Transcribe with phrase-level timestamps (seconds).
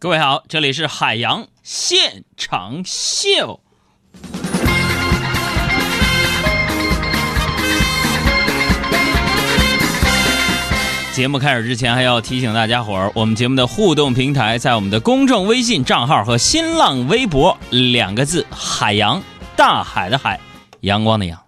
[0.00, 3.58] 各位好，这里是海洋现场秀。
[11.12, 19.20] 节目开始之前，还要提醒大家伙儿，我们节目的互动平台在我们的公众微信账号和新浪微博两个字“海洋”，
[19.56, 20.38] 大海的海，
[20.82, 21.47] 阳光的阳。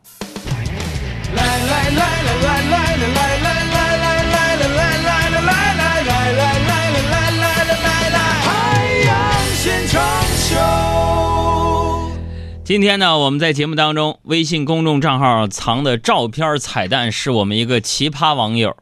[12.71, 18.77] 今天呢，我们在节目当中，微信公众账号藏的照片彩蛋是我们一个奇葩网友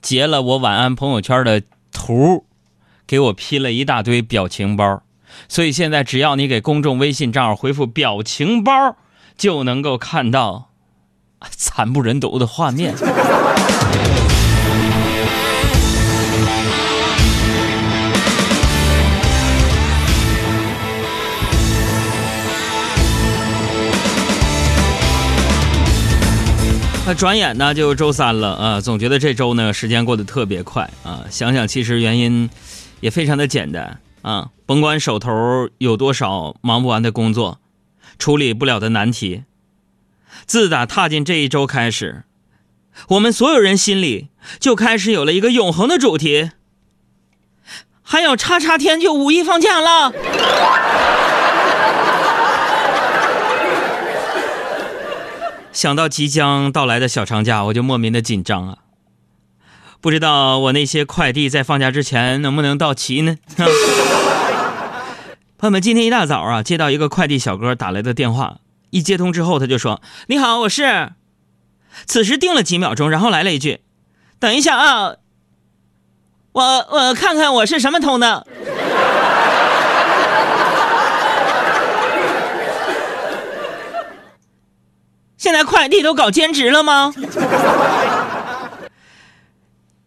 [0.00, 1.62] 截了我晚安朋友圈的
[1.92, 2.46] 图，
[3.06, 5.04] 给我 P 了一大堆表情包，
[5.48, 8.96] 所以现在只要你给公众微信账号回复表情包，
[9.38, 10.70] 就能够看到
[11.48, 12.92] 惨不忍睹的画面。
[27.04, 31.24] 那转眼呢就周三了啊，总觉得这周呢时间过得特别快啊。
[31.30, 32.48] 想想其实原因
[33.00, 37.60] 也非常的简单啊，甭管手头有多少忙不完的工作，
[38.20, 39.42] 处理不了的难题，
[40.46, 42.22] 自打踏进这一周开始，
[43.08, 44.28] 我们所有人心里
[44.60, 46.52] 就开始有了一个永恒的主题，
[48.00, 50.12] 还有叉叉天就五一放假了。
[55.72, 58.78] 想到即将到来的小长假，我就莫名的紧张啊！
[60.00, 63.36] 不知道我那些快递在放假之前能不能到齐呢？
[65.56, 68.58] 朋友们，今天一大早啊，接到一个快递小哥打来的电话，
[68.90, 71.12] 一接通之后他就说：“你好，我是。”
[72.06, 73.80] 此时定了几秒钟，然后来了一句
[74.40, 75.14] ：“等一下啊，
[76.52, 78.46] 我我看看我是什么通的。”
[85.42, 87.12] 现在快递都搞兼职了吗？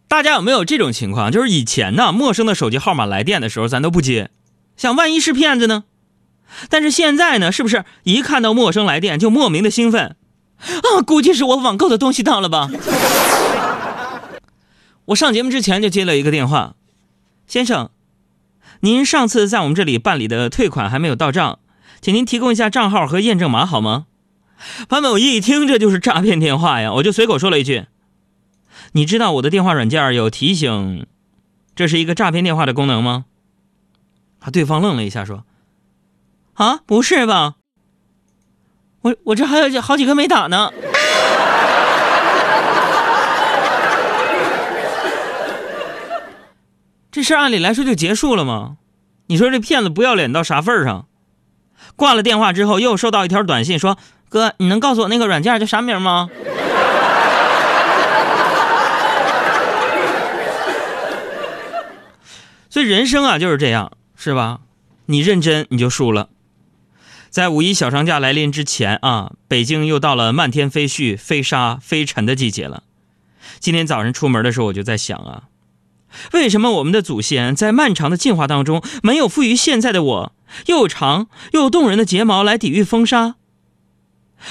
[0.07, 1.29] 大家有没有这种情况？
[1.29, 4.29] 就是以前呢，陌生的手机号码来电的时候，咱都不接，
[4.77, 5.83] 想万一是骗子呢？
[6.69, 10.15] 但是现在呢，是不是一看到陌生来电就莫名的兴奋？
[10.57, 12.69] 啊，估计是我网购的东西到了吧？
[15.07, 16.75] 我上节目之前就接了一个电话，
[17.45, 17.89] 先生，
[18.79, 21.59] 您上次在我们这里办理的退款还没有到账，
[21.99, 24.05] 请您提供一下账号和验证码好吗？
[24.89, 27.85] 朋友们，我一听这就是诈骗电话呀，我就随口说了一句
[28.93, 31.05] ：“你知道我的电话软件有提醒，
[31.75, 33.25] 这是一个诈骗电话的功能吗？”
[34.39, 35.43] 啊，对方愣了一下，说
[36.55, 37.55] ：“啊，不是吧？
[39.01, 40.71] 我我这还有好几个没打呢。”
[47.11, 48.77] 这事按理来说就结束了吗？
[49.27, 51.07] 你说这骗子不要脸到啥份儿上？
[51.95, 53.97] 挂了电话之后，又收到一条短信说。
[54.29, 56.29] 哥，你能告诉我那个软件叫啥名吗？
[62.69, 64.59] 所以人生啊就是这样，是吧？
[65.05, 66.29] 你认真你就输了。
[67.29, 72.83] 在五一小长假来临之前啊，北京又到了漫天飞絮、飞沙、飞尘的季节了。
[73.59, 75.43] 今天早上出门的时候，我就在想啊，
[76.33, 80.31] 为什么我们的祖先在漫长的进化当中，没有赋予现在的我
[80.65, 83.35] 又长又动人的睫毛来抵御风沙？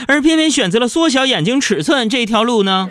[0.07, 2.91] 而偏偏选择了缩小眼睛尺寸这条路呢？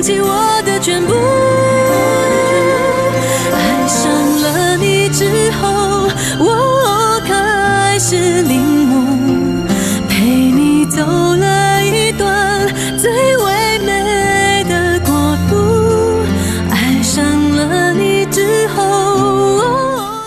[0.00, 1.12] 放弃我的全部。
[3.52, 4.10] 爱上
[4.40, 6.08] 了你之后，
[6.38, 9.66] 我开始领悟，
[10.08, 12.66] 陪你走了一段
[12.98, 16.24] 最唯美的国度。
[16.70, 17.22] 爱上
[17.54, 20.24] 了你之后，我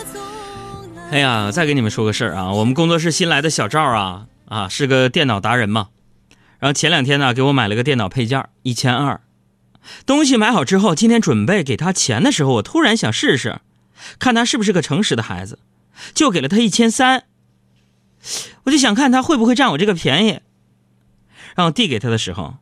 [1.09, 5.87] 哎呀，再给你们说个事儿啊，我们工作室新来的小赵啊啊，是个电脑达人嘛。
[6.59, 9.19] 然后前两天呢，给我买了个电脑配件，一千二。
[10.05, 13.59] 东西买好之后，今天准备给他钱的时候，我突然想试试，
[14.19, 15.59] 看他是不是个诚实的孩子，
[16.13, 17.25] 就给了他一千三。
[18.63, 20.39] 我就想看他会不会占我这个便宜。
[21.55, 22.55] 然后递给他的时候，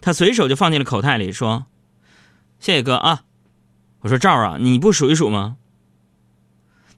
[0.00, 1.66] 他随手就放进了口袋里，说
[2.60, 3.22] ：“谢谢哥啊。”
[4.02, 5.56] 我说赵啊，你不数一数吗？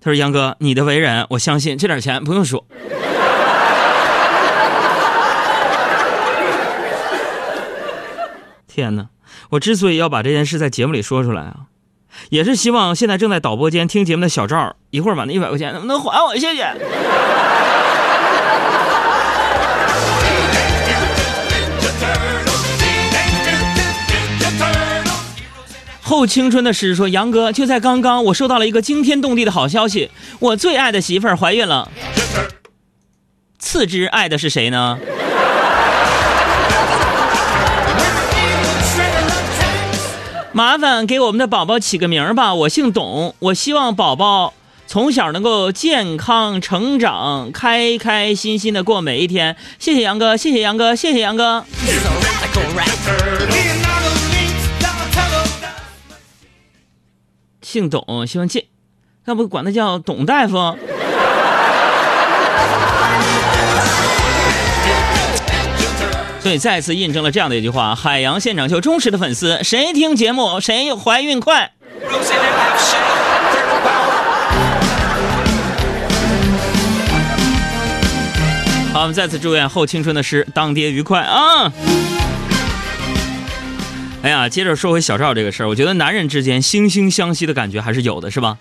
[0.00, 2.66] 他说杨哥，你的为人我相信，这点钱不用数。
[8.74, 9.08] 天哪！
[9.50, 11.66] 我之所以要把这件事在节目里说出来啊，
[12.30, 16.34] 也是希望现在正在导播间听节目的小赵，一会儿把那一百块钱能不能还我？
[16.34, 16.74] 谢谢。
[26.00, 31.90] 后青春的诗说：“杨哥，就在刚刚，我收到了一个惊天动地的好消息，我最爱的媳妇儿怀孕了。
[33.58, 34.98] 次之爱的是谁呢？”
[40.54, 44.52] 麻烦给我们的宝宝起个名儿吧，我姓董，我希望宝宝
[44.86, 49.56] 从小能够健康成长，开开心心的过每一天。
[49.78, 51.64] 谢谢杨哥，谢谢杨哥，谢谢杨哥。
[57.62, 58.66] 姓董，希望健，
[59.24, 60.76] 要不管他叫董大夫。
[66.42, 71.72] 所以再次印证了这样的一句话：海洋现场秀忠实的粉丝，谁听节目谁怀孕快。
[78.92, 81.72] 好，我们再次祝愿后青春的诗当爹愉快啊！
[84.22, 88.58] 哎呀，接着说回小赵这个事儿，我觉得男人之间惺惺相惜的感觉还是有的，是吧？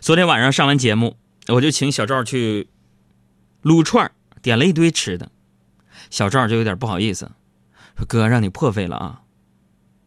[0.00, 1.16] 昨天晚上上完节目，
[1.46, 2.68] 我就请小赵去
[3.62, 4.10] 撸串，
[4.42, 5.28] 点了一堆吃的。
[6.10, 7.30] 小赵就有点不好意思，
[7.96, 9.20] 说：“哥，让你破费了啊，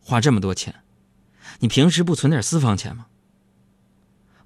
[0.01, 0.75] 花这么多钱，
[1.59, 3.05] 你平时不存点私房钱吗？”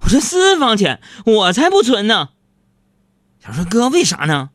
[0.02, 2.30] 我说：“私房钱我才不存呢。”
[3.44, 4.50] 小说：“哥，为啥呢？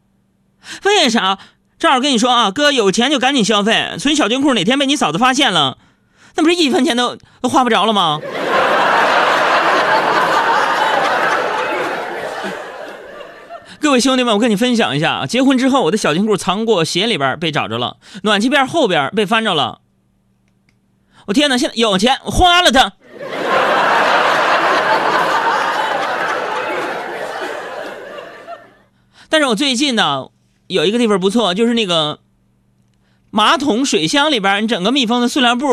[0.86, 1.38] 为啥？
[1.78, 5.78] 赵跟你说啊，哥有钱就赶紧消费，存小金库，哪天被你嫂子发现了，
[6.36, 8.22] 那不是一分钱都都花不着了吗？”
[13.94, 19.82] 位兄弟们，我跟你分享一下，结婚之后我的小金库藏过鞋里边被找着了，暖气片后边被翻着了。
[21.28, 22.90] 我天哪，现在有钱花了它。
[29.30, 30.30] 但是我最近呢，
[30.68, 32.18] 有一个地方不错，就是那个
[33.30, 35.68] 马桶水箱里边，你整个密封的塑料布，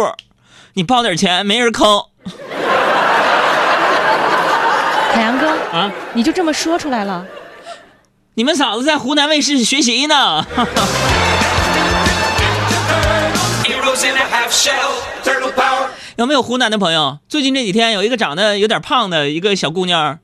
[0.75, 2.11] 你包点钱没人抠。
[5.13, 7.27] 海洋哥啊，你就这么说出来了？
[8.35, 10.47] 你们嫂子在湖南卫视学习呢。
[16.17, 17.19] 有没有湖南的朋友？
[17.29, 20.19] 最近这几天有一个长得有点胖的一个小姑娘，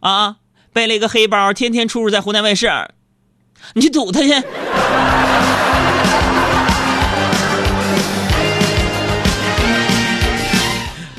[0.00, 0.36] 啊，
[0.72, 2.70] 背了一个黑包，天天出入在湖南卫视。
[3.74, 4.28] 你去堵她去。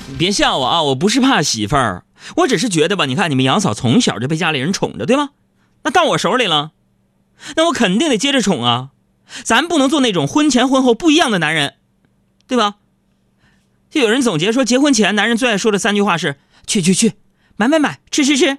[0.08, 2.04] 你 别笑我啊，我不是怕媳妇儿，
[2.38, 5.30] 我只是觉得吧，你看你们杨嫂从小就被家里人宠着，对吗？
[5.86, 6.72] 那到我手里了，
[7.56, 8.90] 那我肯定得接着宠啊！
[9.44, 11.76] 咱不能做那种婚前婚后不一样的男人，
[12.48, 12.76] 对吧？
[13.90, 17.14] 就有人总结说，结婚前男人最爱说的三句话是“去去去，
[17.56, 18.58] 买买买，吃吃吃”，然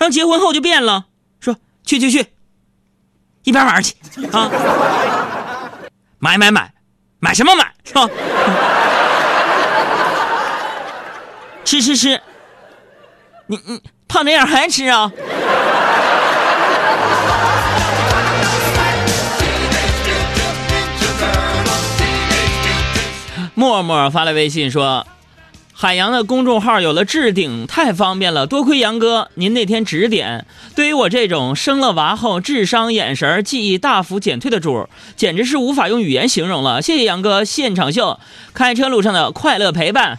[0.00, 1.06] 后结婚后就变了，
[1.38, 2.26] 说“去去去，
[3.44, 3.94] 一边玩去
[4.32, 4.50] 啊，
[6.18, 6.72] 买买买，
[7.20, 8.08] 买什么买是吧？
[11.62, 12.20] 吃吃吃，
[13.48, 15.12] 你你胖这样还吃啊？”
[23.62, 25.06] 默默发来微信说
[25.72, 30.44] ：“海洋的公众号有了置顶，太方便了，多亏杨哥您那天指点。
[30.74, 36.82] 对于我这种生了娃后智商、眼神、记忆大幅减退的主，简直是无法用语言形容了。
[36.82, 38.18] 谢谢杨哥现场秀，
[38.52, 40.18] 开车路上的快乐陪伴。”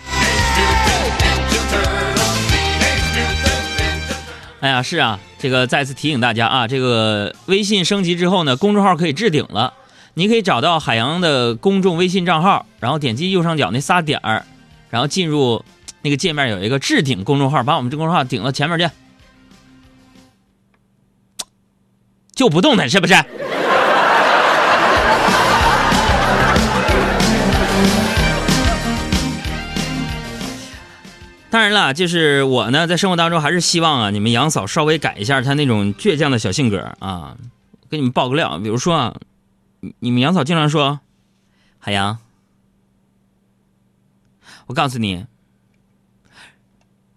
[4.62, 9.74] 哎呀，是啊，这个再次提醒大家啊，这个微信升级之后呢，公众号可以置顶了。
[10.16, 14.46] 你可以找到海洋的公众微信账号，然后点击右上角那仨点儿，
[14.92, 15.66] 然后进入
[16.04, 18.88] 那个界面，有一个置顶公众号，把我们这公众号顶到前面去，
[22.36, 23.16] 就不动弹是不是？
[31.50, 37.36] 当然了，就是我呢，在生活当中还是希望啊，你们杨嫂稍微改一下她那种倔强的小性格啊。
[37.90, 39.16] 给你们爆个料，比如说啊。
[40.00, 41.02] 你们杨嫂经常说
[41.78, 42.20] ：“海洋，
[44.68, 45.26] 我告诉你，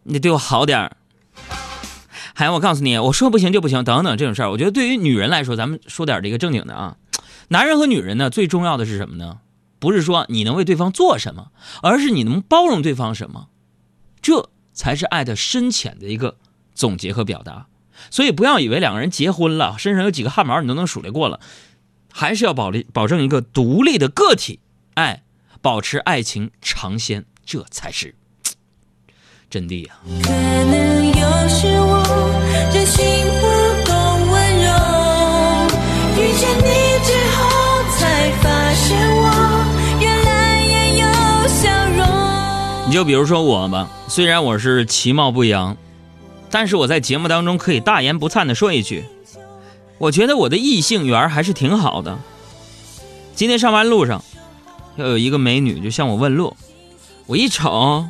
[0.03, 0.97] 你得对我好点儿。”
[2.35, 6.97] 海洋，我告诉你，我说不行就不行，等等这种事儿，我觉得对于女人来说，咱们说点这个正经的啊。
[7.49, 9.39] 男人和女人呢，最重要的是什么呢？
[9.79, 13.49] 不是说你能为对方做什么，而是你能包容对方什么。
[14.21, 16.37] 这才是爱的深浅的一个
[16.75, 17.69] 总结和表达。
[18.11, 21.41] 所以不要以为两个人结婚了，身上有几个汗毛你都能数得过了，
[22.19, 24.59] 还是要保立保证一个独立的个体，
[24.95, 25.23] 哎，
[25.61, 28.15] 保持爱情尝鲜，这才是
[29.51, 31.13] 真谛呀、可能有
[31.47, 32.03] 时我
[32.73, 33.05] 人心
[33.39, 33.47] 不
[33.87, 33.93] 够
[34.33, 34.73] 温柔，
[36.17, 36.71] 遇见你
[37.05, 39.23] 之后才发现我
[40.01, 41.05] 原来也有
[41.49, 41.69] 笑
[41.99, 42.89] 容。
[42.89, 45.77] 你就比如说我吧，虽然我是其貌不扬，
[46.51, 49.05] 但是我在节目当中可以大言不惭的说一句，
[49.99, 52.19] 我觉得我的异性缘还是挺好的。
[53.35, 54.23] 今天上班路上，
[54.97, 56.57] 要有一个美女就向我问路，
[57.27, 58.07] 我一瞅，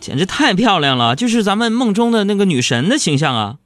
[0.00, 3.56] 简直太漂亮了，就是咱们梦中的那个女神的形象啊！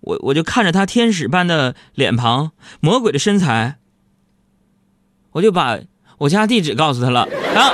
[0.00, 3.76] 我我就看着她天使般的脸庞，魔鬼的身材，
[5.32, 5.78] 我就把
[6.18, 7.72] 我家地址告诉她了啊。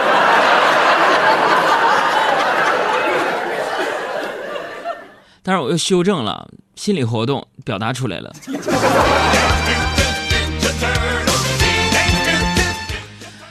[5.43, 8.33] 但是我又修正了，心理活动表达出来了。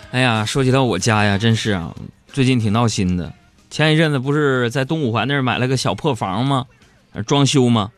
[0.09, 1.93] 哎呀，说起到我家呀，真是啊，
[2.33, 3.31] 最近挺闹心的。
[3.69, 6.65] 前一阵子不是在东五环那儿买了个小破房吗？
[7.27, 7.91] 装修吗？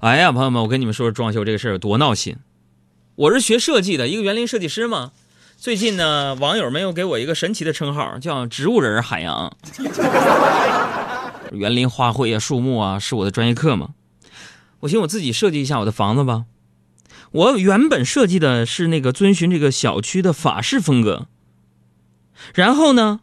[0.00, 2.36] 哎呀，朋友们，我跟你们说说装修这个事儿有多闹心。
[3.14, 5.12] 我是学设计的，一个园林设计师嘛。
[5.58, 9.54] 最近呢，网友们又给我一个神奇的称号，叫“植物人海洋”。
[11.52, 13.90] 园林花卉啊、树木啊，是我的专业课嘛。
[14.80, 16.44] 我寻思我自己设计一下我的房子吧。
[17.32, 21.26] 我原本设计的是那个遵循这个小区的法式风格，
[22.54, 23.20] 然后呢，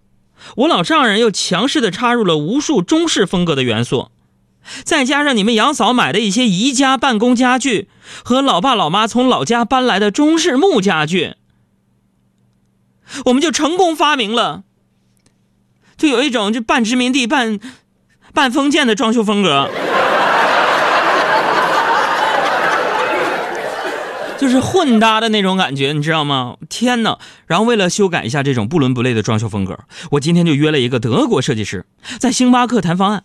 [0.57, 4.12] 我老丈人又强势的插入了无数中式风格的元素，
[4.83, 7.88] 再加上你们杨嫂买的一些宜家办公家具
[8.24, 11.36] 和老爸老妈从老家搬来的中式木家具，
[13.25, 14.63] 我们就成功发明了，
[15.98, 17.60] 就有一种就半殖民地半
[18.33, 19.69] 半封建的装修风格，
[24.43, 26.57] 就是混搭的那种感觉，你知道吗？
[26.67, 27.17] 天哪！
[27.47, 29.79] 然后为了修改一下这种不伦不类的装修风格，
[30.12, 31.85] 我今天就约了一个德国设计师，
[32.19, 33.23] 在星巴克谈方案。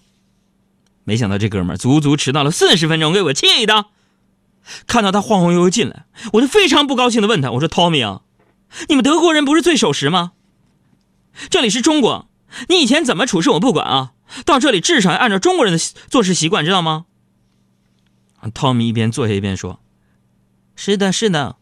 [1.02, 3.86] 没想到这哥们足足迟到了四十分钟，给我气的。
[4.86, 8.20] 看到他晃晃悠悠进来，我就非常不高兴的问他：“我说，Tommy 啊，
[8.88, 10.32] 你们德国人不是最守时吗？
[11.50, 12.28] 这里是中国，
[12.68, 14.12] 你以前怎么处事我不管啊，
[14.44, 17.06] 到这里至少要按照中国人的做事习惯，知道吗？”
[18.54, 19.80] 汤米一边坐下一边说
[20.80, 21.56] ：“是的，是的，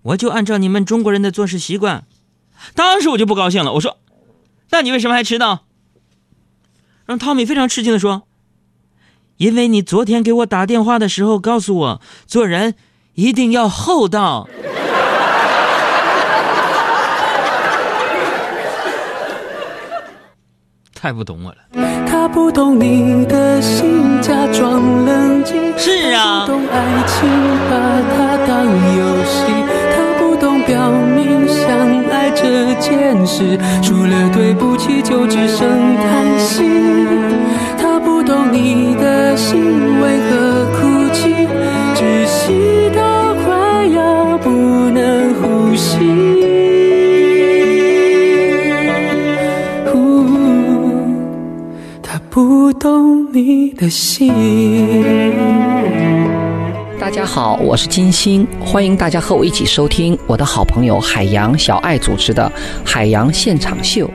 [0.00, 2.06] 我就按照你们中国人的做事习惯。”
[2.74, 3.98] 当时我就不高兴了，我说
[4.72, 5.66] ：“那你为什么还迟到？”
[7.04, 8.22] 让汤米非常吃惊的说
[9.36, 12.74] ：“因为你昨天给我打电话的时候告诉我，做人
[13.16, 14.48] 一定要厚道。”
[21.04, 21.58] 太不懂我了。
[22.06, 25.54] 他不懂你的心，假装冷静。
[25.76, 27.28] 是啊他不懂爱情，
[27.68, 27.76] 把
[28.16, 29.44] 它当游戏。
[29.92, 31.60] 他不懂表明相
[32.10, 36.62] 爱这件事，除了对不起就只剩叹息。
[37.76, 39.60] 他不懂你的心
[40.00, 40.63] 为何
[53.34, 54.32] 你的心。
[57.00, 62.48] 大家好，我是金星，欢迎大家和我一起收听我的好朋友海洋小爱主持的
[62.88, 64.06] 《海洋现场秀》。